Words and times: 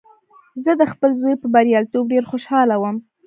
زه 0.63 0.71
د 0.79 0.83
خپل 0.91 1.11
زوی 1.21 1.35
په 1.41 1.47
بریالیتوب 1.53 2.03
ډېر 2.13 2.23
خوشحاله 2.31 2.75
وم 2.79 2.97